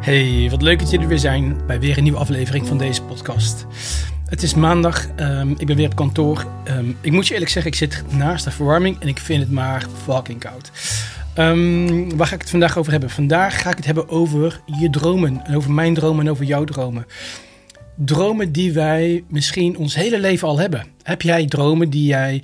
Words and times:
Hey, 0.00 0.48
wat 0.50 0.62
leuk 0.62 0.78
dat 0.78 0.90
jullie 0.90 1.06
weer 1.06 1.18
zijn 1.18 1.66
bij 1.66 1.80
weer 1.80 1.96
een 1.96 2.02
nieuwe 2.02 2.18
aflevering 2.18 2.66
van 2.66 2.78
deze 2.78 3.02
podcast. 3.02 3.66
Het 4.26 4.42
is 4.42 4.54
maandag, 4.54 5.08
ehm, 5.16 5.50
ik 5.50 5.66
ben 5.66 5.76
weer 5.76 5.86
op 5.86 5.94
kantoor. 5.94 6.46
Ehm, 6.64 6.92
ik 7.00 7.12
moet 7.12 7.26
je 7.26 7.32
eerlijk 7.32 7.50
zeggen, 7.50 7.72
ik 7.72 7.78
zit 7.78 8.04
naast 8.10 8.44
de 8.44 8.50
verwarming 8.50 9.00
en 9.00 9.08
ik 9.08 9.18
vind 9.18 9.40
het 9.42 9.50
maar 9.50 9.86
fucking 10.04 10.40
koud. 10.40 10.70
Ehm, 11.34 12.16
waar 12.16 12.26
ga 12.26 12.34
ik 12.34 12.40
het 12.40 12.50
vandaag 12.50 12.78
over 12.78 12.92
hebben? 12.92 13.10
Vandaag 13.10 13.62
ga 13.62 13.70
ik 13.70 13.76
het 13.76 13.86
hebben 13.86 14.08
over 14.08 14.60
je 14.80 14.90
dromen. 14.90 15.44
En 15.44 15.56
over 15.56 15.72
mijn 15.72 15.94
dromen 15.94 16.24
en 16.24 16.30
over 16.30 16.44
jouw 16.44 16.64
dromen. 16.64 17.06
Dromen 17.96 18.52
die 18.52 18.72
wij 18.72 19.24
misschien 19.28 19.76
ons 19.76 19.94
hele 19.94 20.20
leven 20.20 20.48
al 20.48 20.58
hebben. 20.58 20.86
Heb 21.02 21.22
jij 21.22 21.46
dromen 21.46 21.90
die 21.90 22.06
jij 22.06 22.42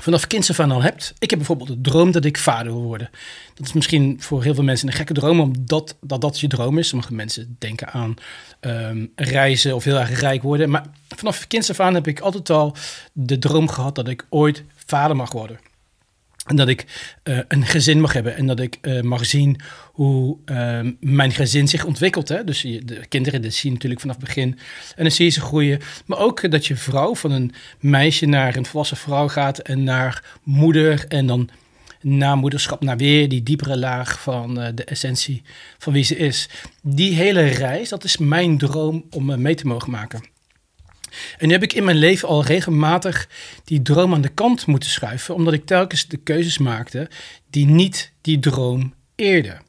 vanaf 0.00 0.26
kinds 0.26 0.50
af 0.50 0.60
aan 0.60 0.70
al 0.70 0.82
hebt. 0.82 1.14
Ik 1.18 1.30
heb 1.30 1.38
bijvoorbeeld 1.38 1.68
de 1.68 1.90
droom 1.90 2.10
dat 2.10 2.24
ik 2.24 2.38
vader 2.38 2.72
wil 2.72 2.82
worden. 2.82 3.10
Dat 3.54 3.66
is 3.66 3.72
misschien 3.72 4.16
voor 4.20 4.42
heel 4.42 4.54
veel 4.54 4.64
mensen 4.64 4.88
een 4.88 4.94
gekke 4.94 5.12
droom, 5.12 5.40
omdat 5.40 5.96
dat, 6.00 6.20
dat 6.20 6.40
je 6.40 6.48
droom 6.48 6.78
is. 6.78 6.88
Sommige 6.88 7.14
mensen 7.14 7.56
denken 7.58 7.88
aan 7.92 8.14
ehm, 8.60 9.06
reizen 9.14 9.74
of 9.74 9.84
heel 9.84 9.98
erg 9.98 10.20
rijk 10.20 10.42
worden. 10.42 10.70
Maar 10.70 10.86
vanaf 11.08 11.46
kinds 11.46 11.70
af 11.70 11.80
aan 11.80 11.94
heb 11.94 12.06
ik 12.06 12.20
altijd 12.20 12.50
al 12.50 12.76
de 13.12 13.38
droom 13.38 13.68
gehad 13.68 13.94
dat 13.94 14.08
ik 14.08 14.26
ooit 14.28 14.64
vader 14.86 15.16
mag 15.16 15.32
worden. 15.32 15.58
En 16.46 16.56
dat 16.56 16.68
ik 16.68 16.84
uh, 17.24 17.38
een 17.48 17.66
gezin 17.66 18.00
mag 18.00 18.12
hebben 18.12 18.36
en 18.36 18.46
dat 18.46 18.60
ik 18.60 18.78
uh, 18.82 19.00
mag 19.00 19.26
zien 19.26 19.60
hoe 19.92 20.36
uh, 20.46 20.80
mijn 21.00 21.32
gezin 21.32 21.68
zich 21.68 21.84
ontwikkelt. 21.84 22.28
Hè? 22.28 22.44
Dus 22.44 22.60
de 22.62 23.06
kinderen, 23.08 23.42
dat 23.42 23.52
zie 23.52 23.68
je 23.68 23.74
natuurlijk 23.74 24.00
vanaf 24.00 24.16
het 24.16 24.24
begin. 24.24 24.58
En 24.96 25.02
dan 25.02 25.10
zie 25.10 25.24
je 25.24 25.30
ze 25.30 25.40
groeien. 25.40 25.80
Maar 26.06 26.18
ook 26.18 26.50
dat 26.50 26.66
je 26.66 26.76
vrouw 26.76 27.14
van 27.14 27.30
een 27.30 27.52
meisje 27.80 28.26
naar 28.26 28.56
een 28.56 28.66
volwassen 28.66 28.96
vrouw 28.96 29.28
gaat 29.28 29.58
en 29.58 29.84
naar 29.84 30.38
moeder. 30.42 31.04
En 31.08 31.26
dan 31.26 31.50
na 32.00 32.34
moederschap 32.34 32.82
naar 32.82 32.96
weer 32.96 33.28
die 33.28 33.42
diepere 33.42 33.78
laag 33.78 34.20
van 34.20 34.54
de 34.54 34.84
essentie 34.84 35.42
van 35.78 35.92
wie 35.92 36.04
ze 36.04 36.16
is. 36.16 36.48
Die 36.82 37.14
hele 37.14 37.42
reis, 37.42 37.88
dat 37.88 38.04
is 38.04 38.16
mijn 38.16 38.58
droom 38.58 39.04
om 39.10 39.40
mee 39.42 39.54
te 39.54 39.66
mogen 39.66 39.90
maken. 39.90 40.20
En 41.38 41.46
nu 41.46 41.52
heb 41.52 41.62
ik 41.62 41.72
in 41.72 41.84
mijn 41.84 41.96
leven 41.96 42.28
al 42.28 42.44
regelmatig 42.44 43.28
die 43.64 43.82
droom 43.82 44.14
aan 44.14 44.20
de 44.20 44.28
kant 44.28 44.66
moeten 44.66 44.90
schuiven, 44.90 45.34
omdat 45.34 45.52
ik 45.52 45.66
telkens 45.66 46.08
de 46.08 46.16
keuzes 46.16 46.58
maakte 46.58 47.10
die 47.50 47.66
niet 47.66 48.12
die 48.20 48.38
droom 48.38 48.94
eerden. 49.14 49.62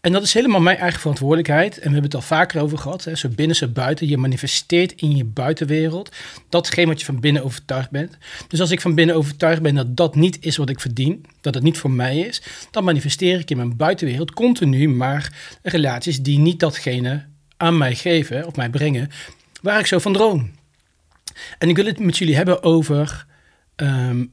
En 0.00 0.12
dat 0.12 0.22
is 0.22 0.34
helemaal 0.34 0.60
mijn 0.60 0.76
eigen 0.76 1.00
verantwoordelijkheid. 1.00 1.74
En 1.74 1.82
we 1.82 1.92
hebben 1.92 2.02
het 2.02 2.14
al 2.14 2.20
vaker 2.20 2.62
over 2.62 2.78
gehad. 2.78 3.04
Hè? 3.04 3.14
Zo 3.14 3.28
binnen, 3.28 3.56
zo 3.56 3.68
buiten. 3.68 4.08
Je 4.08 4.16
manifesteert 4.16 4.92
in 4.92 5.16
je 5.16 5.24
buitenwereld. 5.24 6.16
Datgene 6.48 6.86
wat 6.86 7.00
je 7.00 7.06
van 7.06 7.20
binnen 7.20 7.44
overtuigd 7.44 7.90
bent. 7.90 8.18
Dus 8.48 8.60
als 8.60 8.70
ik 8.70 8.80
van 8.80 8.94
binnen 8.94 9.16
overtuigd 9.16 9.62
ben 9.62 9.74
dat 9.74 9.96
dat 9.96 10.14
niet 10.14 10.38
is 10.40 10.56
wat 10.56 10.68
ik 10.68 10.80
verdien. 10.80 11.24
Dat 11.40 11.54
het 11.54 11.62
niet 11.62 11.78
voor 11.78 11.90
mij 11.90 12.18
is. 12.18 12.42
Dan 12.70 12.84
manifesteer 12.84 13.38
ik 13.38 13.50
in 13.50 13.56
mijn 13.56 13.76
buitenwereld 13.76 14.32
continu 14.32 14.88
maar 14.88 15.32
relaties 15.62 16.22
die 16.22 16.38
niet 16.38 16.60
datgene 16.60 17.24
aan 17.56 17.78
mij 17.78 17.94
geven. 17.94 18.46
Of 18.46 18.56
mij 18.56 18.70
brengen 18.70 19.10
waar 19.62 19.80
ik 19.80 19.86
zo 19.86 19.98
van 19.98 20.12
droom. 20.12 20.50
En 21.58 21.68
ik 21.68 21.76
wil 21.76 21.86
het 21.86 21.98
met 21.98 22.18
jullie 22.18 22.36
hebben 22.36 22.62
over 22.62 23.26
ehm, 23.76 24.24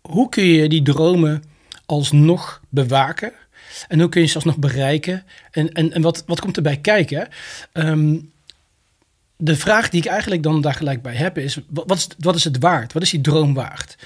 hoe 0.00 0.28
kun 0.28 0.44
je 0.44 0.68
die 0.68 0.82
dromen 0.82 1.42
alsnog 1.86 2.60
bewaken. 2.68 3.32
En 3.88 4.00
hoe 4.00 4.08
kun 4.08 4.20
je 4.20 4.26
ze 4.26 4.34
alsnog 4.34 4.58
bereiken? 4.58 5.24
En, 5.50 5.72
en, 5.72 5.92
en 5.92 6.02
wat, 6.02 6.22
wat 6.26 6.40
komt 6.40 6.56
erbij 6.56 6.76
kijken? 6.76 7.28
Ehm, 7.72 8.16
de 9.36 9.56
vraag 9.56 9.88
die 9.88 10.00
ik 10.00 10.06
eigenlijk 10.06 10.42
dan 10.42 10.60
daar 10.60 10.74
gelijk 10.74 11.02
bij 11.02 11.14
heb 11.14 11.38
is: 11.38 11.58
wat 11.68 11.96
is, 11.96 12.08
wat 12.18 12.34
is 12.34 12.44
het 12.44 12.58
waard? 12.58 12.92
Wat 12.92 13.02
is 13.02 13.10
die 13.10 13.20
droom 13.20 13.54
waard? 13.54 13.96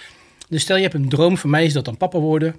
Dus 0.48 0.62
stel 0.62 0.76
je 0.76 0.82
hebt 0.82 0.94
een 0.94 1.08
droom, 1.08 1.38
voor 1.38 1.50
mij 1.50 1.64
is 1.64 1.72
dat 1.72 1.84
dan 1.84 1.96
papa 1.96 2.18
worden. 2.18 2.56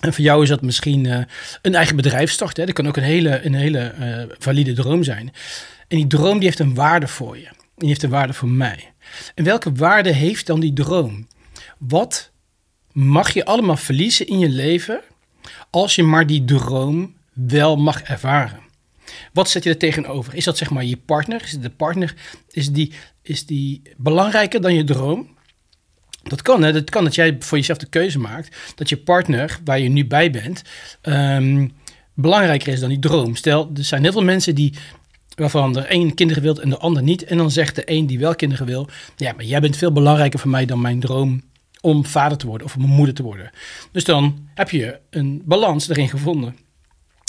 En 0.00 0.12
voor 0.12 0.24
jou 0.24 0.42
is 0.42 0.48
dat 0.48 0.62
misschien 0.62 1.04
uh, 1.04 1.18
een 1.62 1.74
eigen 1.74 1.96
bedrijf 1.96 2.30
starten. 2.30 2.66
Dat 2.66 2.74
kan 2.74 2.86
ook 2.86 2.96
een 2.96 3.02
hele, 3.02 3.44
een 3.44 3.54
hele 3.54 3.94
uh, 4.00 4.34
valide 4.38 4.72
droom 4.72 5.02
zijn. 5.02 5.32
En 5.88 5.96
die 5.96 6.06
droom 6.06 6.34
die 6.34 6.44
heeft 6.44 6.58
een 6.58 6.74
waarde 6.74 7.08
voor 7.08 7.38
je. 7.38 7.48
En 7.78 7.86
heeft 7.86 8.02
een 8.02 8.10
waarde 8.10 8.32
voor 8.32 8.48
mij. 8.48 8.92
En 9.34 9.44
welke 9.44 9.72
waarde 9.72 10.12
heeft 10.12 10.46
dan 10.46 10.60
die 10.60 10.72
droom? 10.72 11.26
Wat 11.78 12.30
mag 12.92 13.34
je 13.34 13.44
allemaal 13.44 13.76
verliezen 13.76 14.26
in 14.26 14.38
je 14.38 14.48
leven 14.48 15.00
als 15.70 15.94
je 15.94 16.02
maar 16.02 16.26
die 16.26 16.44
droom 16.44 17.16
wel 17.32 17.76
mag 17.76 18.02
ervaren? 18.02 18.60
Wat 19.32 19.50
zet 19.50 19.64
je 19.64 19.70
er 19.70 19.78
tegenover? 19.78 20.34
Is 20.34 20.44
dat 20.44 20.58
zeg 20.58 20.70
maar 20.70 20.84
je 20.84 20.96
partner? 20.96 21.42
Is 21.42 21.60
de 21.60 21.70
partner 21.70 22.14
is 22.50 22.72
die, 22.72 22.92
is 23.22 23.46
die 23.46 23.82
belangrijker 23.96 24.60
dan 24.60 24.74
je 24.74 24.84
droom? 24.84 25.36
Dat 26.22 26.42
kan, 26.42 26.62
hè? 26.62 26.72
Dat 26.72 26.90
kan 26.90 27.04
dat 27.04 27.14
jij 27.14 27.36
voor 27.38 27.58
jezelf 27.58 27.78
de 27.78 27.88
keuze 27.88 28.18
maakt 28.18 28.56
dat 28.74 28.88
je 28.88 28.96
partner, 28.96 29.60
waar 29.64 29.80
je 29.80 29.88
nu 29.88 30.06
bij 30.06 30.30
bent, 30.30 30.62
um, 31.02 31.72
belangrijker 32.14 32.72
is 32.72 32.80
dan 32.80 32.88
die 32.88 32.98
droom. 32.98 33.36
Stel, 33.36 33.70
er 33.76 33.84
zijn 33.84 34.02
heel 34.02 34.12
veel 34.12 34.24
mensen 34.24 34.54
die 34.54 34.74
waarvan 35.38 35.76
er 35.76 35.84
één 35.84 36.14
kinderen 36.14 36.42
wil 36.42 36.60
en 36.60 36.70
de 36.70 36.78
ander 36.78 37.02
niet. 37.02 37.24
En 37.24 37.36
dan 37.36 37.50
zegt 37.50 37.74
de 37.74 37.82
een 37.84 38.06
die 38.06 38.18
wel 38.18 38.34
kinderen 38.34 38.66
wil, 38.66 38.88
ja, 39.16 39.32
maar 39.32 39.44
jij 39.44 39.60
bent 39.60 39.76
veel 39.76 39.92
belangrijker 39.92 40.38
voor 40.38 40.50
mij 40.50 40.66
dan 40.66 40.80
mijn 40.80 41.00
droom 41.00 41.42
om 41.80 42.04
vader 42.04 42.38
te 42.38 42.46
worden 42.46 42.66
of 42.66 42.76
om 42.76 42.82
moeder 42.82 43.14
te 43.14 43.22
worden. 43.22 43.50
Dus 43.92 44.04
dan 44.04 44.48
heb 44.54 44.70
je 44.70 44.98
een 45.10 45.42
balans 45.44 45.88
erin 45.88 46.08
gevonden. 46.08 46.56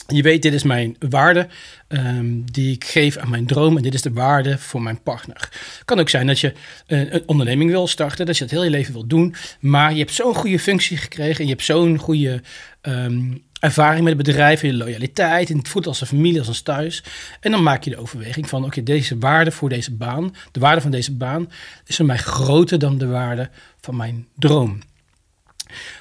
Je 0.07 0.21
weet, 0.21 0.41
dit 0.41 0.53
is 0.53 0.63
mijn 0.63 0.95
waarde 1.09 1.47
um, 1.87 2.51
die 2.51 2.73
ik 2.73 2.83
geef 2.83 3.17
aan 3.17 3.29
mijn 3.29 3.45
droom 3.45 3.77
en 3.77 3.83
dit 3.83 3.93
is 3.93 4.01
de 4.01 4.13
waarde 4.13 4.57
voor 4.57 4.81
mijn 4.81 5.01
partner. 5.01 5.49
Het 5.51 5.85
kan 5.85 5.99
ook 5.99 6.09
zijn 6.09 6.27
dat 6.27 6.39
je 6.39 6.53
een, 6.87 7.15
een 7.15 7.23
onderneming 7.25 7.69
wil 7.69 7.87
starten, 7.87 8.25
dat 8.25 8.37
je 8.37 8.43
dat 8.43 8.51
heel 8.51 8.63
je 8.63 8.69
leven 8.69 8.93
wil 8.93 9.07
doen, 9.07 9.35
maar 9.59 9.91
je 9.91 9.99
hebt 9.99 10.13
zo'n 10.13 10.35
goede 10.35 10.59
functie 10.59 10.97
gekregen 10.97 11.37
en 11.37 11.43
je 11.43 11.51
hebt 11.51 11.63
zo'n 11.63 11.97
goede 11.97 12.41
um, 12.81 13.43
ervaring 13.59 14.03
met 14.03 14.17
het 14.17 14.25
bedrijf, 14.25 14.61
je 14.61 14.73
loyaliteit, 14.73 15.49
en 15.49 15.57
het 15.57 15.67
voelt 15.67 15.87
als 15.87 16.01
een 16.01 16.07
familie, 16.07 16.39
als 16.39 16.47
een 16.47 16.63
thuis. 16.63 17.03
En 17.39 17.51
dan 17.51 17.63
maak 17.63 17.83
je 17.83 17.89
de 17.89 17.97
overweging 17.97 18.49
van, 18.49 18.65
oké, 18.65 18.83
deze 18.83 19.17
waarde 19.17 19.51
voor 19.51 19.69
deze 19.69 19.93
baan, 19.93 20.35
de 20.51 20.59
waarde 20.59 20.81
van 20.81 20.91
deze 20.91 21.15
baan, 21.15 21.51
is 21.85 21.95
voor 21.95 22.05
mij 22.05 22.17
groter 22.17 22.79
dan 22.79 22.97
de 22.97 23.07
waarde 23.07 23.49
van 23.81 23.95
mijn 23.95 24.27
droom. 24.35 24.79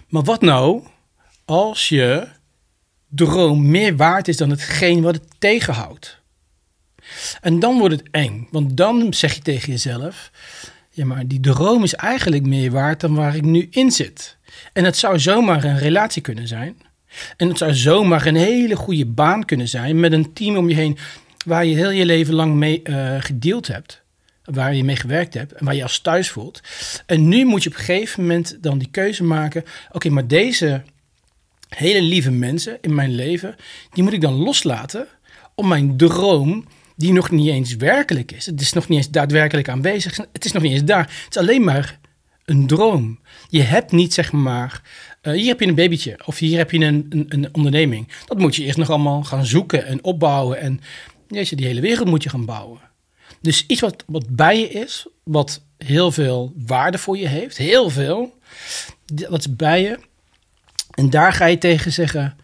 Maar 0.09 0.23
wat 0.23 0.41
nou 0.41 0.83
als 1.45 1.89
je 1.89 2.29
droom 3.09 3.71
meer 3.71 3.97
waard 3.97 4.29
is 4.29 4.37
dan 4.37 4.51
hetgeen 4.51 5.03
wat 5.03 5.15
het 5.15 5.31
tegenhoudt? 5.39 6.21
En 7.41 7.59
dan 7.59 7.79
wordt 7.79 7.95
het 7.95 8.09
eng, 8.11 8.49
want 8.51 8.77
dan 8.77 9.15
zeg 9.15 9.35
je 9.35 9.41
tegen 9.41 9.71
jezelf, 9.71 10.31
ja, 10.91 11.05
maar 11.05 11.27
die 11.27 11.41
droom 11.41 11.83
is 11.83 11.95
eigenlijk 11.95 12.47
meer 12.47 12.71
waard 12.71 13.01
dan 13.01 13.15
waar 13.15 13.37
ik 13.37 13.45
nu 13.45 13.67
in 13.71 13.91
zit. 13.91 14.37
En 14.73 14.85
het 14.85 14.97
zou 14.97 15.19
zomaar 15.19 15.65
een 15.65 15.79
relatie 15.79 16.23
kunnen 16.23 16.49
zijn 16.49 16.77
en 17.37 17.49
het 17.49 17.59
zou 17.59 17.75
zomaar 17.75 18.27
een 18.27 18.37
hele 18.37 18.77
goede 18.77 19.07
baan 19.07 19.45
kunnen 19.45 19.69
zijn 19.69 20.01
met 20.01 20.13
een 20.13 20.33
team 20.33 20.57
om 20.57 20.69
je 20.69 20.75
heen 20.75 20.99
waar 21.47 21.65
je 21.65 21.75
heel 21.75 21.91
je 21.91 22.05
leven 22.05 22.35
lang 22.35 22.55
mee 22.55 22.81
uh, 22.85 23.15
gedeeld 23.19 23.67
hebt. 23.67 24.03
Waar 24.45 24.75
je 24.75 24.85
mee 24.85 24.97
gewerkt 24.97 25.35
hebt 25.35 25.53
en 25.53 25.65
waar 25.65 25.75
je 25.75 25.83
als 25.83 26.01
thuis 26.01 26.31
voelt. 26.31 26.61
En 27.07 27.29
nu 27.29 27.45
moet 27.45 27.63
je 27.63 27.69
op 27.69 27.75
een 27.75 27.85
gegeven 27.85 28.21
moment 28.21 28.59
dan 28.61 28.79
die 28.79 28.89
keuze 28.91 29.25
maken. 29.25 29.65
Oké, 29.93 30.09
maar 30.09 30.27
deze 30.27 30.83
hele 31.69 32.03
lieve 32.03 32.31
mensen 32.31 32.79
in 32.81 32.95
mijn 32.95 33.15
leven, 33.15 33.57
die 33.93 34.03
moet 34.03 34.13
ik 34.13 34.21
dan 34.21 34.33
loslaten 34.33 35.07
om 35.55 35.69
mijn 35.69 35.97
droom, 35.97 36.67
die 36.97 37.13
nog 37.13 37.31
niet 37.31 37.49
eens 37.49 37.77
werkelijk 37.77 38.33
is. 38.33 38.47
Het 38.47 38.61
is 38.61 38.73
nog 38.73 38.89
niet 38.89 38.99
eens 38.99 39.11
daadwerkelijk 39.11 39.69
aanwezig. 39.69 40.17
Het 40.33 40.45
is 40.45 40.53
nog 40.53 40.63
niet 40.63 40.73
eens 40.73 40.85
daar. 40.85 41.23
Het 41.25 41.37
is 41.37 41.37
alleen 41.37 41.65
maar 41.65 41.99
een 42.48 42.66
droom. 42.66 43.19
Je 43.48 43.62
hebt 43.62 43.92
niet 43.92 44.14
zeg 44.14 44.32
maar 44.32 44.82
uh, 45.22 45.32
hier 45.32 45.47
heb 45.47 45.60
je 45.60 45.66
een 45.66 45.75
babytje 45.75 46.19
of 46.25 46.38
hier 46.38 46.59
heb 46.59 46.70
je 46.70 46.78
een, 46.78 47.06
een, 47.09 47.26
een, 47.28 47.54
onderneming. 47.54 48.09
Dat 48.26 48.38
moet 48.38 48.56
je 48.56 48.64
eerst 48.64 48.78
nog 48.78 48.91
allemaal 48.91 49.25
gaan 49.25 49.47
zoeken 49.47 49.86
en 49.86 50.04
opbouwen. 50.04 50.60
En 50.60 50.81
je, 51.28 51.56
die 51.56 51.66
hele 51.66 51.81
wereld 51.81 52.09
moet 52.09 52.22
je 52.22 52.28
gaan 52.28 52.44
bouwen. 52.44 52.81
Dus 53.41 53.66
iets 53.66 53.81
wat, 53.81 54.04
wat 54.06 54.28
bij 54.28 54.60
je 54.60 54.69
is, 54.69 55.06
wat 55.25 55.62
heel 55.76 56.12
veel 56.12 56.53
waarde 56.66 56.98
voor 56.98 57.19
je 57.19 57.28
heeft, 57.28 57.56
heel 57.56 57.91
veel, 57.91 58.38
wat 59.28 59.38
is 59.38 59.56
bij 59.56 59.82
je. 59.82 59.98
En 60.94 61.10
daar 61.10 61.32
ga 61.32 61.47
je 61.47 61.59
tegen 61.59 61.92
zeggen, 61.92 62.36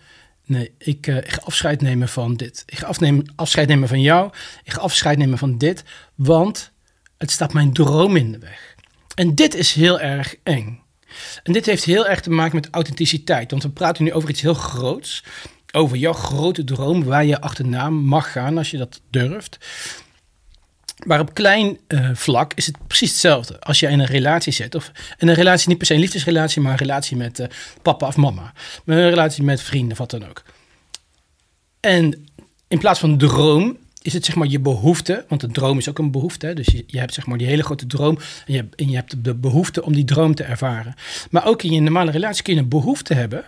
nee, 0.44 0.74
ik, 0.78 1.06
ik 1.06 1.32
ga 1.32 1.40
afscheid 1.44 1.80
nemen 1.80 2.08
van 2.08 2.34
dit. 2.34 2.62
Ik 2.66 2.78
ga 2.78 2.92
afscheid 3.36 3.68
nemen 3.68 3.88
van 3.88 4.00
jou, 4.00 4.30
ik 4.64 4.72
ga 4.72 4.80
afscheid 4.80 5.18
nemen 5.18 5.38
van 5.38 5.58
dit, 5.58 5.84
want 6.14 6.72
het 7.18 7.30
staat 7.30 7.52
mijn 7.52 7.72
droom 7.72 8.16
in 8.16 8.32
de 8.32 8.38
weg. 8.38 8.73
En 9.14 9.34
dit 9.34 9.54
is 9.54 9.72
heel 9.72 10.00
erg 10.00 10.34
eng. 10.42 10.82
En 11.42 11.52
dit 11.52 11.66
heeft 11.66 11.84
heel 11.84 12.06
erg 12.06 12.20
te 12.20 12.30
maken 12.30 12.54
met 12.56 12.68
authenticiteit. 12.70 13.50
Want 13.50 13.62
we 13.62 13.68
praten 13.68 14.04
nu 14.04 14.12
over 14.12 14.28
iets 14.28 14.40
heel 14.40 14.54
groots. 14.54 15.24
Over 15.72 15.96
jouw 15.96 16.12
grote 16.12 16.64
droom 16.64 17.04
waar 17.04 17.24
je 17.24 17.40
achterna 17.40 17.90
mag 17.90 18.32
gaan 18.32 18.58
als 18.58 18.70
je 18.70 18.76
dat 18.76 19.00
durft. 19.10 19.58
Maar 21.06 21.20
op 21.20 21.34
klein 21.34 21.78
uh, 21.88 22.10
vlak 22.12 22.52
is 22.54 22.66
het 22.66 22.86
precies 22.86 23.10
hetzelfde. 23.10 23.60
Als 23.60 23.80
je 23.80 23.88
in 23.88 23.98
een 23.98 24.06
relatie 24.06 24.52
zit, 24.52 24.74
of 24.74 24.92
in 25.18 25.28
een 25.28 25.34
relatie 25.34 25.68
niet 25.68 25.78
per 25.78 25.86
se 25.86 25.94
een 25.94 26.00
liefdesrelatie, 26.00 26.62
maar 26.62 26.72
een 26.72 26.78
relatie 26.78 27.16
met 27.16 27.38
uh, 27.38 27.46
papa 27.82 28.06
of 28.06 28.16
mama. 28.16 28.52
Met 28.84 28.98
een 28.98 29.10
relatie 29.10 29.42
met 29.42 29.62
vrienden, 29.62 29.96
wat 29.96 30.10
dan 30.10 30.28
ook. 30.28 30.42
En 31.80 32.26
in 32.68 32.78
plaats 32.78 33.00
van 33.00 33.18
droom 33.18 33.78
is 34.04 34.12
het 34.12 34.24
zeg 34.24 34.34
maar 34.34 34.48
je 34.48 34.60
behoefte, 34.60 35.24
want 35.28 35.42
een 35.42 35.52
droom 35.52 35.78
is 35.78 35.88
ook 35.88 35.98
een 35.98 36.10
behoefte. 36.10 36.52
Dus 36.52 36.66
je, 36.66 36.84
je, 36.86 36.98
hebt 36.98 37.14
zeg 37.14 37.26
maar 37.26 37.38
die 37.38 37.46
hele 37.46 37.62
grote 37.62 37.86
droom 37.86 38.18
en 38.46 38.52
je, 38.54 38.66
en 38.76 38.88
je 38.90 38.96
hebt 38.96 39.24
de 39.24 39.34
behoefte 39.34 39.84
om 39.84 39.92
die 39.92 40.04
droom 40.04 40.34
te 40.34 40.42
ervaren. 40.42 40.94
Maar 41.30 41.46
ook 41.46 41.62
in 41.62 41.72
je 41.72 41.80
normale 41.80 42.10
relatie 42.10 42.42
kun 42.42 42.54
je 42.54 42.60
een 42.60 42.68
behoefte 42.68 43.14
hebben. 43.14 43.44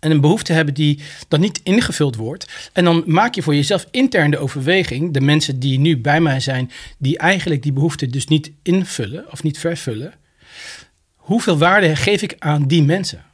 en 0.00 0.10
een 0.10 0.20
behoefte 0.20 0.52
hebben 0.52 0.74
die 0.74 1.00
dan 1.28 1.40
niet 1.40 1.60
ingevuld 1.62 2.16
wordt. 2.16 2.70
En 2.72 2.84
dan 2.84 3.02
maak 3.06 3.34
je 3.34 3.42
voor 3.42 3.54
jezelf 3.54 3.86
intern 3.90 4.30
de 4.30 4.38
overweging, 4.38 5.12
de 5.12 5.20
mensen 5.20 5.58
die 5.58 5.78
nu 5.78 5.98
bij 5.98 6.20
mij 6.20 6.40
zijn, 6.40 6.70
die 6.98 7.18
eigenlijk 7.18 7.62
die 7.62 7.72
behoefte 7.72 8.06
dus 8.06 8.26
niet 8.26 8.50
invullen 8.62 9.32
of 9.32 9.42
niet 9.42 9.58
vervullen. 9.58 10.14
Hoeveel 11.14 11.58
waarde 11.58 11.96
geef 11.96 12.22
ik 12.22 12.36
aan 12.38 12.66
die 12.66 12.82
mensen? 12.82 13.24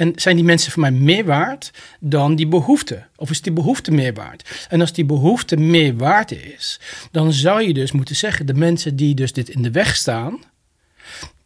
En 0.00 0.12
zijn 0.16 0.36
die 0.36 0.44
mensen 0.44 0.72
voor 0.72 0.80
mij 0.80 0.90
meer 0.90 1.24
waard 1.24 1.70
dan 1.98 2.34
die 2.34 2.46
behoefte? 2.46 3.04
Of 3.16 3.30
is 3.30 3.40
die 3.40 3.52
behoefte 3.52 3.90
meer 3.90 4.14
waard? 4.14 4.66
En 4.68 4.80
als 4.80 4.92
die 4.92 5.04
behoefte 5.04 5.56
meer 5.56 5.96
waard 5.96 6.32
is, 6.32 6.80
dan 7.10 7.32
zou 7.32 7.62
je 7.62 7.74
dus 7.74 7.92
moeten 7.92 8.16
zeggen: 8.16 8.46
de 8.46 8.54
mensen 8.54 8.96
die 8.96 9.14
dus 9.14 9.32
dit 9.32 9.48
in 9.48 9.62
de 9.62 9.70
weg 9.70 9.96
staan, 9.96 10.42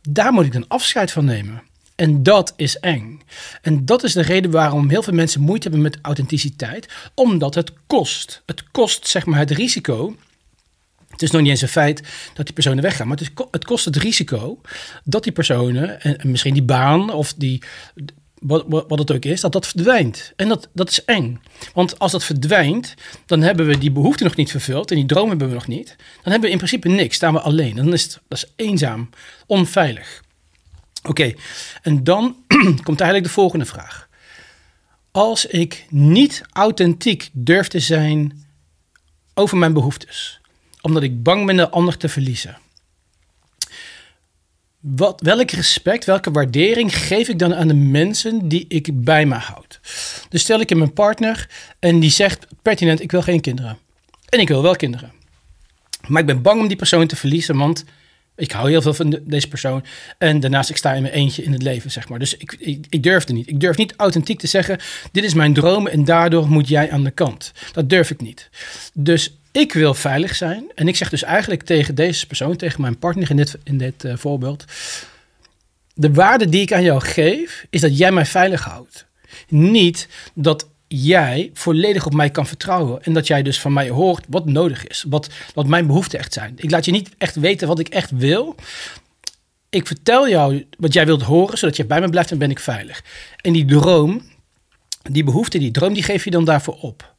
daar 0.09 0.33
moet 0.33 0.45
ik 0.45 0.53
dan 0.53 0.69
afscheid 0.69 1.13
van 1.13 1.25
nemen. 1.25 1.63
En 1.95 2.23
dat 2.23 2.53
is 2.57 2.79
eng. 2.79 3.21
En 3.63 3.85
dat 3.85 4.03
is 4.03 4.13
de 4.13 4.23
reden 4.23 4.51
waarom 4.51 4.89
heel 4.89 5.03
veel 5.03 5.13
mensen 5.13 5.41
moeite 5.41 5.63
hebben 5.63 5.83
met 5.83 5.99
authenticiteit, 6.03 6.89
omdat 7.15 7.55
het 7.55 7.73
kost. 7.87 8.43
Het 8.47 8.71
kost 8.71 9.09
zeg 9.09 9.27
maar 9.27 9.39
het 9.39 9.51
risico. 9.51 10.17
Het 11.09 11.23
is 11.23 11.31
nog 11.31 11.41
niet 11.41 11.51
eens 11.51 11.63
een 11.63 11.69
feit 11.69 12.03
dat 12.35 12.45
die 12.45 12.55
personen 12.55 12.83
weggaan, 12.83 13.09
maar 13.09 13.17
het, 13.17 13.31
het 13.51 13.65
kost 13.65 13.85
het 13.85 13.97
risico 13.97 14.61
dat 15.05 15.23
die 15.23 15.33
personen, 15.33 16.01
en 16.01 16.31
misschien 16.31 16.55
die 16.55 16.63
baan 16.63 17.13
of 17.13 17.35
die, 17.37 17.63
wat, 18.47 18.65
wat 18.89 18.99
het 18.99 19.13
ook 19.13 19.25
is, 19.25 19.41
dat 19.41 19.53
dat 19.53 19.67
verdwijnt. 19.67 20.33
En 20.37 20.49
dat, 20.49 20.69
dat 20.73 20.91
is 20.91 21.05
eng. 21.05 21.41
Want 21.75 21.99
als 21.99 22.13
dat 22.13 22.25
verdwijnt, 22.25 22.95
dan 23.27 23.41
hebben 23.41 23.67
we 23.67 23.79
die 23.79 23.91
behoefte 23.91 24.25
nog 24.25 24.37
niet 24.37 24.51
vervuld 24.51 24.91
en 24.91 24.97
die 24.97 25.07
droom 25.07 25.29
hebben 25.29 25.49
we 25.49 25.55
nog 25.55 25.67
niet. 25.67 25.97
Dan 25.97 26.33
hebben 26.33 26.41
we 26.41 26.51
in 26.51 26.57
principe 26.57 26.89
niks, 26.89 27.17
staan 27.17 27.33
we 27.33 27.41
alleen. 27.41 27.77
Dan 27.77 27.93
is 27.93 28.03
het 28.03 28.21
dat 28.29 28.39
is 28.39 28.53
eenzaam, 28.57 29.11
onveilig. 29.47 30.23
Oké, 31.03 31.33
en 31.83 32.05
dan 32.05 32.37
komt 32.87 33.01
eigenlijk 33.01 33.25
de 33.25 33.41
volgende 33.41 33.65
vraag. 33.65 34.09
Als 35.11 35.47
ik 35.47 35.87
niet 35.91 36.43
authentiek 36.53 37.31
durf 37.33 37.69
te 37.69 37.81
zijn 37.81 38.47
over 39.35 39.57
mijn 39.57 39.73
behoeftes, 39.73 40.41
omdat 40.81 41.03
ik 41.03 41.23
bang 41.23 41.47
ben 41.47 41.57
de 41.57 41.71
ander 41.71 41.97
te 41.97 42.09
verliezen, 42.09 42.59
wat, 44.87 45.21
welk 45.21 45.51
respect, 45.51 46.05
welke 46.05 46.31
waardering 46.31 46.97
geef 46.97 47.29
ik 47.29 47.39
dan 47.39 47.55
aan 47.55 47.69
de 47.69 47.75
mensen 47.75 48.49
die 48.49 48.65
ik 48.69 49.05
bij 49.05 49.27
me 49.27 49.35
houd? 49.35 49.81
Dus 50.29 50.41
stel 50.41 50.61
ik 50.61 50.71
in 50.71 50.79
mijn 50.79 50.93
partner 50.93 51.49
en 51.79 52.01
die 52.01 52.11
zegt 52.11 52.47
pertinent: 52.63 53.01
Ik 53.03 53.11
wil 53.11 53.23
geen 53.23 53.41
kinderen. 53.41 53.79
En 54.29 54.41
ik 54.41 54.49
wil 54.49 54.63
wel 54.63 54.77
kinderen. 54.77 55.13
Maar 56.07 56.21
ik 56.21 56.27
ben 56.27 56.43
bang 56.43 56.61
om 56.61 56.69
die 56.69 56.77
persoon 56.77 57.07
te 57.07 57.17
verliezen, 57.17 57.57
want 57.57 57.85
ik 58.37 58.53
hou 58.53 58.71
heel 58.71 58.83
veel 58.83 58.95
van 58.95 59.21
deze 59.23 59.49
persoon. 59.49 59.85
En 60.19 60.41
daarnaast, 60.41 60.71
ik 60.71 60.77
sta 60.77 60.93
in 60.93 61.03
mijn 61.03 61.15
eentje 61.15 61.43
in 61.43 61.53
het 61.53 61.63
leven, 61.63 61.91
zeg 61.91 62.09
maar. 62.09 62.19
Dus 62.19 62.37
ik, 62.37 62.57
ik, 62.59 62.87
ik 62.89 63.03
durfde 63.03 63.33
niet. 63.33 63.49
Ik 63.49 63.61
durf 63.61 63.77
niet 63.77 63.95
authentiek 63.97 64.39
te 64.39 64.47
zeggen: 64.47 64.79
Dit 65.13 65.25
is 65.25 65.35
mijn 65.35 65.55
droom 65.55 65.87
en 65.87 66.05
daardoor 66.05 66.49
moet 66.49 66.69
jij 66.69 66.91
aan 66.91 67.05
de 67.05 67.11
kant. 67.11 67.53
Dat 67.73 67.91
durf 67.91 68.11
ik 68.11 68.21
niet. 68.21 68.51
Dus 68.95 69.39
ik 69.55 69.73
wil 69.73 69.95
veilig 69.95 70.35
zijn. 70.35 70.65
En 70.75 70.89
ik 70.89 70.97
zeg 70.97 71.11
dus 71.11 71.23
eigenlijk 71.23 71.63
tegen 71.63 71.95
deze 71.95 72.27
persoon, 72.27 72.57
tegen 72.57 72.81
mijn 72.81 72.99
partner 72.99 73.31
in 73.31 73.37
dit, 73.37 73.59
in 73.65 73.79
dit 73.79 74.05
uh, 74.05 74.17
voorbeeld. 74.17 74.65
De 75.95 76.13
waarde 76.13 76.49
die 76.49 76.61
ik 76.61 76.73
aan 76.73 76.83
jou 76.83 77.01
geef, 77.01 77.67
is 77.71 77.81
dat 77.81 77.99
jij 77.99 78.13
mij 78.13 78.27
veilig 78.27 78.65
houdt. 78.65 79.07
Niet 79.49 80.09
dat 80.35 80.69
jij 80.89 81.51
volledig 81.53 82.07
op 82.07 82.15
mij 82.15 82.31
kan 82.31 82.47
vertrouwen. 82.47 83.03
En 83.03 83.13
dat 83.13 83.27
jij 83.27 83.43
dus 83.43 83.61
van 83.61 83.73
mij 83.73 83.89
hoort 83.89 84.25
wat 84.29 84.47
nodig 84.47 84.87
is. 84.87 85.05
Wat, 85.09 85.29
wat 85.55 85.67
mijn 85.67 85.87
behoeften 85.87 86.19
echt 86.19 86.33
zijn. 86.33 86.55
Ik 86.57 86.71
laat 86.71 86.85
je 86.85 86.93
niet 86.93 87.11
echt 87.19 87.37
weten 87.37 87.69
wat 87.69 87.79
ik 87.79 87.89
echt 87.89 88.11
wil. 88.11 88.55
Ik 89.71 89.87
vertel 89.87 90.29
jou 90.29 90.67
wat 90.79 90.93
jij 90.93 91.07
wilt 91.07 91.23
horen, 91.23 91.59
zodat 91.59 91.77
je 91.77 91.85
bij 91.85 92.01
me 92.01 92.09
blijft 92.09 92.31
en 92.31 92.39
ben 92.39 92.51
ik 92.51 92.61
veilig. 92.61 93.05
En 93.41 93.53
die 93.53 93.65
droom, 93.65 94.23
die 95.03 95.25
behoefte, 95.25 95.59
die 95.59 95.71
droom, 95.71 95.95
die 95.95 96.03
geef 96.03 96.25
je 96.25 96.31
dan 96.31 96.45
daarvoor 96.45 96.79
op. 96.81 97.14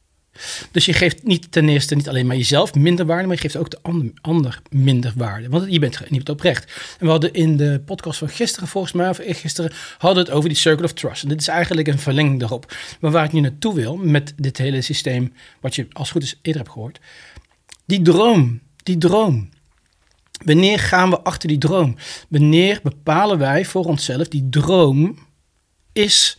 Dus 0.70 0.84
je 0.84 0.92
geeft 0.92 1.22
niet 1.22 1.52
ten 1.52 1.68
eerste 1.68 1.94
niet 1.94 2.08
alleen 2.08 2.26
maar 2.26 2.36
jezelf 2.36 2.74
minder 2.74 3.06
waarde, 3.06 3.26
maar 3.26 3.34
je 3.34 3.40
geeft 3.42 3.56
ook 3.56 3.70
de 3.70 4.12
ander, 4.20 4.60
minder 4.70 5.12
waarde. 5.16 5.48
Want 5.48 5.72
je 5.72 5.78
bent 5.78 6.10
niet 6.10 6.28
oprecht. 6.28 6.64
En 6.98 7.04
we 7.06 7.10
hadden 7.10 7.32
in 7.32 7.56
de 7.56 7.82
podcast 7.84 8.18
van 8.18 8.28
gisteren, 8.28 8.68
volgens 8.68 8.92
mij, 8.92 9.08
of 9.08 9.20
gisteren, 9.22 9.72
hadden 9.98 10.24
het 10.24 10.32
over 10.32 10.48
die 10.48 10.58
circle 10.58 10.84
of 10.84 10.92
trust. 10.92 11.22
En 11.22 11.28
dit 11.28 11.40
is 11.40 11.48
eigenlijk 11.48 11.88
een 11.88 11.98
verlenging 11.98 12.40
daarop. 12.40 12.76
Maar 13.00 13.10
waar 13.10 13.24
ik 13.24 13.32
nu 13.32 13.40
naartoe 13.40 13.74
wil 13.74 13.96
met 13.96 14.32
dit 14.36 14.58
hele 14.58 14.80
systeem, 14.80 15.32
wat 15.60 15.74
je 15.74 15.86
als 15.92 16.10
goed 16.10 16.22
is 16.22 16.38
eerder 16.42 16.62
hebt 16.62 16.72
gehoord. 16.72 17.00
Die 17.86 18.02
droom, 18.02 18.60
die 18.82 18.98
droom. 18.98 19.48
Wanneer 20.44 20.78
gaan 20.78 21.10
we 21.10 21.20
achter 21.20 21.48
die 21.48 21.58
droom? 21.58 21.96
Wanneer 22.28 22.80
bepalen 22.82 23.38
wij 23.38 23.64
voor 23.64 23.84
onszelf 23.84 24.28
die 24.28 24.48
droom 24.48 25.18
is 25.92 26.38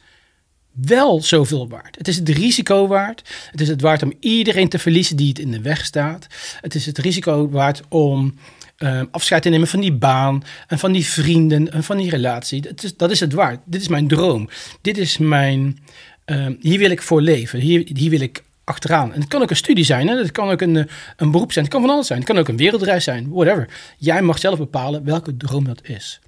wel 0.82 1.22
zoveel 1.22 1.68
waard. 1.68 1.98
Het 1.98 2.08
is 2.08 2.16
het 2.16 2.30
risico 2.30 2.88
waard. 2.88 3.24
Het 3.52 3.62
is 3.62 3.68
het 3.68 3.82
waard 3.82 4.04
om 4.04 4.14
iedereen 4.20 4.70
te 4.70 4.80
verliezen 4.80 5.16
die 5.16 5.28
het 5.28 5.40
in 5.40 5.52
de 5.52 5.62
weg 5.62 5.86
staat. 5.86 6.28
Het 6.62 6.76
is 6.76 6.86
het 6.86 6.98
risico 6.98 7.50
waard 7.50 7.82
om 7.90 8.34
uh, 8.78 9.02
afscheid 9.12 9.42
te 9.42 9.50
nemen 9.50 9.68
van 9.68 9.80
die 9.80 9.94
baan 9.94 10.44
en 10.68 10.80
van 10.80 10.92
die 10.92 11.06
vrienden 11.06 11.72
en 11.72 11.84
van 11.84 11.98
die 11.98 12.10
relatie. 12.10 12.62
Dat 12.62 12.84
is, 12.84 12.98
dat 12.98 13.12
is 13.12 13.20
het 13.20 13.34
waard. 13.34 13.60
Dit 13.66 13.82
is 13.82 13.88
mijn 13.88 14.08
droom. 14.08 14.50
Dit 14.82 14.98
is 14.98 15.18
mijn. 15.18 15.80
Uh, 16.26 16.48
hier 16.60 16.80
wil 16.80 16.90
ik 16.90 17.02
voor 17.02 17.22
leven. 17.22 17.60
Hier, 17.60 17.90
hier 17.94 18.10
wil 18.10 18.22
ik 18.22 18.44
achteraan. 18.64 19.14
En 19.14 19.20
het 19.20 19.30
kan 19.30 19.42
ook 19.42 19.50
een 19.50 19.56
studie 19.56 19.86
zijn. 19.86 20.08
Hè? 20.08 20.18
Het 20.18 20.32
kan 20.32 20.50
ook 20.50 20.62
een, 20.62 20.90
een 21.18 21.32
beroep 21.32 21.52
zijn. 21.52 21.66
Het 21.66 21.74
kan 21.74 21.84
van 21.84 21.92
alles 21.92 22.08
zijn. 22.08 22.20
Het 22.20 22.28
kan 22.28 22.38
ook 22.38 22.48
een 22.48 22.58
wereldreis 22.58 23.04
zijn. 23.04 23.30
Whatever. 23.30 23.70
Jij 23.98 24.22
mag 24.22 24.40
zelf 24.40 24.58
bepalen 24.58 25.04
welke 25.04 25.38
droom 25.38 25.66
dat 25.66 25.88
is. 25.88 26.20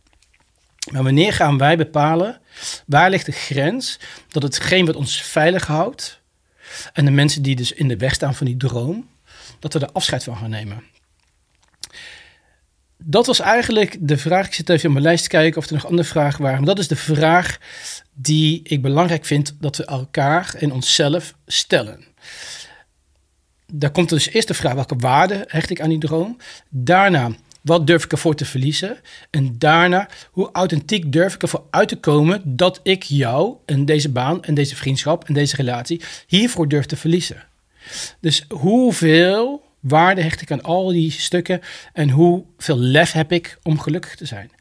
Maar 0.91 1.03
wanneer 1.03 1.33
gaan 1.33 1.57
wij 1.57 1.77
bepalen 1.77 2.41
waar 2.85 3.09
ligt 3.09 3.25
de 3.25 3.31
grens 3.31 3.99
dat 4.27 4.43
hetgeen 4.43 4.85
wat 4.85 4.95
ons 4.95 5.21
veilig 5.21 5.65
houdt 5.67 6.21
en 6.93 7.05
de 7.05 7.11
mensen 7.11 7.41
die 7.41 7.55
dus 7.55 7.71
in 7.71 7.87
de 7.87 7.97
weg 7.97 8.13
staan 8.13 8.35
van 8.35 8.45
die 8.45 8.57
droom, 8.57 9.09
dat 9.59 9.73
we 9.73 9.79
er 9.79 9.91
afscheid 9.91 10.23
van 10.23 10.37
gaan 10.37 10.49
nemen? 10.49 10.83
Dat 13.03 13.25
was 13.25 13.39
eigenlijk 13.39 13.97
de 13.99 14.17
vraag. 14.17 14.45
Ik 14.45 14.53
zit 14.53 14.69
even 14.69 14.85
op 14.87 14.91
mijn 14.91 15.05
lijst 15.05 15.23
te 15.23 15.29
kijken 15.29 15.61
of 15.61 15.67
er 15.67 15.73
nog 15.73 15.85
andere 15.85 16.07
vragen 16.07 16.41
waren. 16.41 16.57
Maar 16.57 16.67
dat 16.67 16.79
is 16.79 16.87
de 16.87 16.95
vraag 16.95 17.57
die 18.13 18.61
ik 18.63 18.81
belangrijk 18.81 19.25
vind 19.25 19.55
dat 19.59 19.77
we 19.77 19.85
elkaar 19.85 20.55
en 20.57 20.71
onszelf 20.71 21.33
stellen. 21.45 22.05
Daar 23.71 23.91
komt 23.91 24.09
dus 24.09 24.29
eerst 24.29 24.47
de 24.47 24.53
vraag: 24.53 24.73
welke 24.73 24.95
waarde 24.95 25.45
hecht 25.47 25.69
ik 25.69 25.81
aan 25.81 25.89
die 25.89 25.99
droom? 25.99 26.37
Daarna, 26.69 27.31
wat 27.61 27.87
durf 27.87 28.03
ik 28.03 28.11
ervoor 28.11 28.35
te 28.35 28.45
verliezen? 28.45 28.97
En 29.29 29.55
daarna, 29.57 30.09
hoe 30.31 30.49
authentiek 30.51 31.11
durf 31.11 31.33
ik 31.33 31.41
ervoor 31.41 31.63
uit 31.69 31.87
te 31.87 31.99
komen 31.99 32.41
dat 32.45 32.79
ik 32.83 33.03
jou 33.03 33.55
en 33.65 33.85
deze 33.85 34.09
baan 34.09 34.43
en 34.43 34.53
deze 34.53 34.75
vriendschap 34.75 35.23
en 35.23 35.33
deze 35.33 35.55
relatie 35.55 36.01
hiervoor 36.27 36.67
durf 36.67 36.85
te 36.85 36.95
verliezen? 36.95 37.43
Dus 38.19 38.45
hoeveel 38.49 39.67
waarde 39.79 40.21
hecht 40.21 40.41
ik 40.41 40.51
aan 40.51 40.63
al 40.63 40.87
die 40.87 41.11
stukken 41.11 41.61
en 41.93 42.09
hoeveel 42.09 42.77
lef 42.77 43.11
heb 43.11 43.31
ik 43.31 43.57
om 43.63 43.79
gelukkig 43.79 44.15
te 44.15 44.25
zijn? 44.25 44.51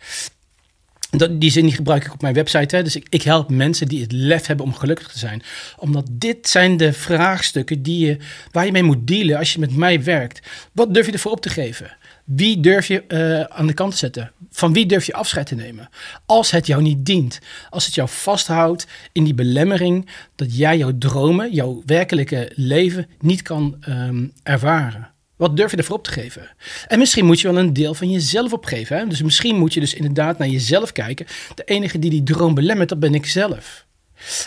Dat, 1.11 1.41
die 1.41 1.51
zin 1.51 1.65
die 1.65 1.75
gebruik 1.75 2.05
ik 2.05 2.13
op 2.13 2.23
mijn 2.23 2.35
website. 2.35 2.77
Hè. 2.77 2.83
Dus 2.83 2.97
ik, 2.97 3.07
ik, 3.09 3.23
help 3.23 3.51
mensen 3.51 3.89
die 3.89 4.01
het 4.01 4.13
lef 4.13 4.47
hebben 4.47 4.67
om 4.67 4.75
gelukkig 4.75 5.13
te 5.13 5.19
zijn. 5.19 5.43
Omdat 5.77 6.07
dit 6.11 6.49
zijn 6.49 6.77
de 6.77 6.93
vraagstukken 6.93 7.83
die 7.83 8.07
je, 8.07 8.17
waar 8.53 8.65
je 8.65 8.73
mee 8.73 8.83
moet 8.83 9.07
dealen 9.07 9.39
als 9.39 9.53
je 9.53 9.59
met 9.59 9.77
mij 9.77 10.03
werkt. 10.03 10.47
Wat 10.73 10.95
durf 10.95 11.07
je 11.07 11.13
ervoor 11.13 11.33
op 11.33 11.41
te 11.41 11.49
geven? 11.49 11.97
Wie 12.29 12.61
durf 12.61 12.87
je 12.87 13.05
uh, 13.09 13.41
aan 13.41 13.67
de 13.67 13.73
kant 13.73 13.93
te 13.93 13.99
zetten? 13.99 14.33
Van 14.51 14.73
wie 14.73 14.87
durf 14.87 15.07
je 15.07 15.13
afscheid 15.13 15.47
te 15.47 15.55
nemen? 15.55 15.89
Als 16.27 16.51
het 16.51 16.67
jou 16.67 16.83
niet 16.83 17.07
dient. 17.07 17.39
Als 17.71 17.87
het 17.87 17.95
jou 17.95 18.09
vasthoudt 18.09 18.87
in 19.13 19.25
die 19.25 19.35
belemmering 19.35 20.09
dat 20.35 20.57
jij 20.57 20.79
jouw 20.79 20.99
dromen, 20.99 21.53
jouw 21.53 21.83
werkelijke 21.87 22.53
leven 22.55 23.07
niet 23.21 23.43
kan 23.43 23.77
um, 23.89 24.33
ervaren. 24.43 25.11
Wat 25.37 25.57
durf 25.57 25.71
je 25.71 25.77
ervoor 25.77 25.97
op 25.97 26.05
te 26.05 26.11
geven? 26.11 26.51
En 26.87 26.99
misschien 26.99 27.27
moet 27.27 27.41
je 27.41 27.49
wel 27.49 27.59
een 27.59 27.73
deel 27.73 27.95
van 27.95 28.11
jezelf 28.11 28.53
opgeven. 28.53 28.99
Hè? 28.99 29.07
Dus 29.07 29.23
misschien 29.23 29.57
moet 29.57 29.75
je 29.75 29.81
dus 29.81 29.95
inderdaad 29.95 30.39
naar 30.39 30.49
jezelf 30.49 30.93
kijken. 30.93 31.27
De 31.55 31.65
enige 31.65 31.99
die 31.99 32.11
die 32.11 32.23
droom 32.23 32.55
belemmert, 32.55 32.89
dat 32.89 33.01
ben 33.01 33.15
ik 33.15 33.27
zelf. 33.27 33.87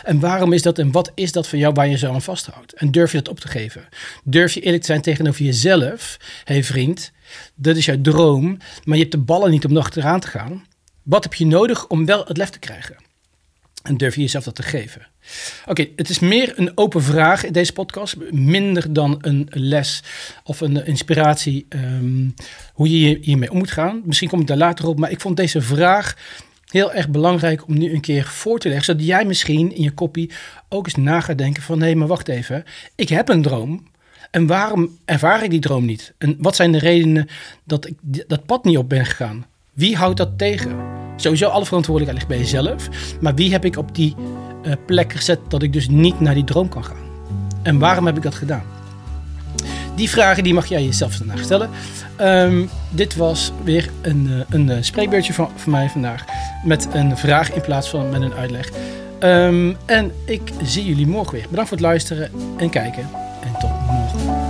En 0.04 0.20
waarom 0.20 0.54
is 0.54 0.62
dat 0.62 0.80
en 0.80 0.92
wat 0.92 1.12
is 1.16 1.32
dat 1.32 1.48
van 1.48 1.60
jou 1.60 1.74
waar 1.74 1.88
je 1.88 1.98
zo 1.98 2.14
aan 2.14 2.22
vasthoudt? 2.22 2.74
En 2.74 2.92
durf 2.92 3.12
je 3.12 3.18
dat 3.18 3.28
op 3.28 3.40
te 3.40 3.48
geven? 3.48 3.88
Durf 4.24 4.54
je 4.54 4.62
eerlijk 4.62 4.82
te 4.82 4.88
zijn 4.88 5.02
tegenover 5.02 5.46
jezelf? 5.46 6.18
Hé 6.44 6.54
hey 6.54 6.64
vriend, 6.64 7.12
dat 7.56 7.76
is 7.76 7.86
jouw 7.86 8.02
droom, 8.02 8.58
maar 8.84 8.96
je 8.96 9.02
hebt 9.02 9.16
de 9.16 9.22
ballen 9.22 9.52
niet 9.52 9.66
om 9.66 9.74
nog 9.74 9.96
eraan 9.96 10.20
te 10.20 10.28
gaan. 10.28 10.66
Wat 11.04 11.24
heb 11.24 11.34
je 11.34 11.46
nodig 11.46 11.88
om 11.88 12.06
wel 12.06 12.26
het 12.26 12.38
lef 12.38 12.50
te 12.50 12.60
krijgen? 12.60 12.96
En 13.82 13.98
durf 13.98 14.16
je 14.16 14.22
jezelf 14.22 14.44
dat 14.44 14.56
te 14.56 14.64
geven? 14.64 15.08
Oké, 15.66 15.88
het 15.96 16.10
is 16.10 16.20
meer 16.20 16.54
een 16.56 16.72
open 16.78 17.04
vraag 17.04 17.46
in 17.46 17.54
deze 17.54 17.74
podcast, 17.74 18.16
minder 18.32 18.94
dan 18.94 19.18
een 19.22 19.48
les 19.50 20.04
of 20.44 20.62
een 20.62 20.86
inspiratie 20.86 21.66
um, 21.70 22.34
hoe 22.74 23.00
je 23.00 23.18
hiermee 23.22 23.52
om 23.52 23.58
moet 23.58 23.72
gaan. 23.72 24.02
Misschien 24.06 24.30
kom 24.30 24.40
ik 24.40 24.48
daar 24.48 24.58
later 24.58 24.88
op, 24.88 25.00
maar 25.00 25.12
ik 25.12 25.22
vond 25.22 25.38
deze 25.38 25.62
vraag 25.62 26.16
heel 26.72 26.94
erg 26.94 27.10
belangrijk 27.10 27.68
om 27.68 27.78
nu 27.78 27.94
een 27.94 28.02
keer 28.02 28.26
voor 28.26 28.60
te 28.60 28.68
leggen, 28.68 28.86
zodat 28.86 29.06
jij 29.06 29.26
misschien 29.26 29.76
in 29.76 29.84
je 29.84 29.92
kopie 29.92 30.32
ook 30.70 30.86
eens 30.86 30.96
na 30.96 31.22
gaat 31.22 31.38
denken 31.38 31.64
van, 31.64 31.82
hé, 31.82 31.96
maar 31.96 32.08
wacht 32.08 32.28
even, 32.28 32.64
ik 32.96 33.10
heb 33.10 33.30
een 33.30 33.42
droom, 33.42 33.90
en 34.32 34.48
waarom 34.48 34.98
ervaar 35.06 35.44
ik 35.44 35.50
die 35.50 35.60
droom 35.60 35.86
niet? 35.86 36.14
En 36.18 36.36
wat 36.40 36.56
zijn 36.56 36.72
de 36.72 36.80
redenen 36.80 37.28
dat 37.64 37.88
ik 37.88 37.96
dat 38.28 38.46
pad 38.46 38.64
niet 38.64 38.78
op 38.78 38.90
ben 38.90 39.06
gegaan? 39.06 39.46
Wie 39.74 39.96
houdt 39.96 40.18
dat 40.18 40.38
tegen? 40.38 40.76
Sowieso 41.16 41.48
alle 41.48 41.66
verantwoordelijkheid 41.66 42.30
ligt 42.30 42.40
bij 42.40 42.50
jezelf. 42.50 42.90
Maar 43.22 43.36
wie 43.36 43.52
heb 43.52 43.66
ik 43.66 43.78
op 43.78 43.96
die 43.96 44.16
uh, 44.64 44.74
plek 44.86 45.14
gezet 45.14 45.40
dat 45.48 45.64
ik 45.64 45.74
dus 45.74 45.90
niet 45.90 46.20
naar 46.20 46.34
die 46.34 46.44
droom 46.44 46.70
kan 46.70 46.86
gaan. 46.86 47.10
En 47.64 47.80
waarom 47.80 48.06
heb 48.06 48.18
ik 48.18 48.24
dat 48.24 48.36
gedaan? 48.36 48.64
Die 49.96 50.10
vragen 50.10 50.44
die 50.44 50.54
mag 50.54 50.66
jij 50.66 50.84
jezelf 50.84 51.14
vandaag 51.14 51.44
stellen. 51.44 51.70
Um, 52.22 52.70
dit 52.90 53.16
was 53.16 53.52
weer 53.64 53.90
een, 54.02 54.28
uh, 54.28 54.40
een 54.50 54.68
uh, 54.68 54.78
spreekbeurtje 54.80 55.34
van, 55.34 55.50
van 55.56 55.72
mij 55.72 55.90
vandaag. 55.90 56.26
Met 56.66 56.88
een 56.94 57.18
vraag 57.18 57.52
in 57.52 57.62
plaats 57.62 57.90
van 57.90 58.10
met 58.10 58.22
een 58.22 58.34
uitleg. 58.34 58.70
Um, 59.20 59.78
en 59.86 60.12
ik 60.26 60.42
zie 60.64 60.86
jullie 60.86 61.08
morgen 61.08 61.34
weer. 61.34 61.46
Bedankt 61.50 61.70
voor 61.70 61.78
het 61.78 61.88
luisteren 61.88 62.32
en 62.58 62.70
kijken. 62.70 63.10
En 63.44 63.60
tot 63.60 63.70
morgen. 63.88 64.41